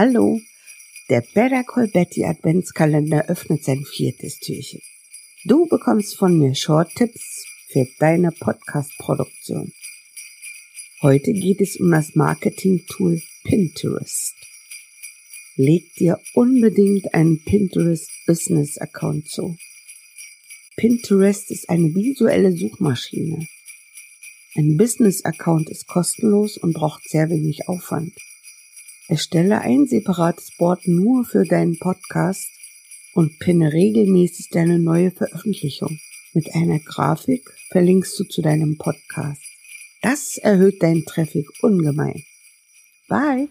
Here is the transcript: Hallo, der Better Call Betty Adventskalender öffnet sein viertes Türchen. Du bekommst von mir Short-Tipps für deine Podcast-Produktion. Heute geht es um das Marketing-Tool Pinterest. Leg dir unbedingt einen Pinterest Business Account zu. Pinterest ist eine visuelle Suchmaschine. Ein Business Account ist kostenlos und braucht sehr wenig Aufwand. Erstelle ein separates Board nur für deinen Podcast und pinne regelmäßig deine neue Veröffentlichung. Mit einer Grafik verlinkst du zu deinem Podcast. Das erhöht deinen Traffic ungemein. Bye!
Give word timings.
Hallo, 0.00 0.40
der 1.08 1.24
Better 1.34 1.64
Call 1.64 1.88
Betty 1.88 2.24
Adventskalender 2.24 3.28
öffnet 3.28 3.64
sein 3.64 3.84
viertes 3.84 4.38
Türchen. 4.38 4.80
Du 5.44 5.66
bekommst 5.66 6.16
von 6.16 6.38
mir 6.38 6.54
Short-Tipps 6.54 7.44
für 7.72 7.84
deine 7.98 8.30
Podcast-Produktion. 8.30 9.72
Heute 11.02 11.32
geht 11.32 11.60
es 11.60 11.80
um 11.80 11.90
das 11.90 12.14
Marketing-Tool 12.14 13.20
Pinterest. 13.42 14.36
Leg 15.56 15.92
dir 15.96 16.20
unbedingt 16.32 17.12
einen 17.12 17.42
Pinterest 17.42 18.08
Business 18.24 18.78
Account 18.78 19.28
zu. 19.28 19.56
Pinterest 20.76 21.50
ist 21.50 21.68
eine 21.68 21.92
visuelle 21.92 22.52
Suchmaschine. 22.52 23.48
Ein 24.54 24.76
Business 24.76 25.24
Account 25.24 25.68
ist 25.68 25.88
kostenlos 25.88 26.56
und 26.56 26.74
braucht 26.74 27.02
sehr 27.08 27.30
wenig 27.30 27.66
Aufwand. 27.66 28.12
Erstelle 29.08 29.62
ein 29.62 29.86
separates 29.86 30.50
Board 30.58 30.86
nur 30.86 31.24
für 31.24 31.44
deinen 31.44 31.78
Podcast 31.78 32.46
und 33.14 33.38
pinne 33.38 33.72
regelmäßig 33.72 34.50
deine 34.50 34.78
neue 34.78 35.10
Veröffentlichung. 35.10 35.98
Mit 36.34 36.54
einer 36.54 36.78
Grafik 36.78 37.42
verlinkst 37.70 38.20
du 38.20 38.24
zu 38.24 38.42
deinem 38.42 38.76
Podcast. 38.76 39.42
Das 40.02 40.36
erhöht 40.36 40.82
deinen 40.82 41.06
Traffic 41.06 41.46
ungemein. 41.62 42.22
Bye! 43.08 43.48